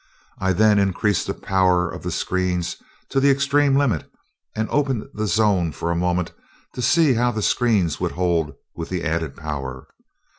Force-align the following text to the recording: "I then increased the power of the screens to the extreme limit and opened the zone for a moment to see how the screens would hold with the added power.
"I 0.39 0.51
then 0.53 0.79
increased 0.79 1.27
the 1.27 1.35
power 1.35 1.87
of 1.87 2.01
the 2.01 2.09
screens 2.09 2.77
to 3.09 3.19
the 3.19 3.29
extreme 3.29 3.75
limit 3.75 4.09
and 4.55 4.67
opened 4.71 5.03
the 5.13 5.27
zone 5.27 5.71
for 5.71 5.91
a 5.91 5.95
moment 5.95 6.33
to 6.73 6.81
see 6.81 7.13
how 7.13 7.29
the 7.29 7.43
screens 7.43 7.99
would 7.99 8.13
hold 8.13 8.53
with 8.75 8.89
the 8.89 9.03
added 9.03 9.35
power. 9.35 9.85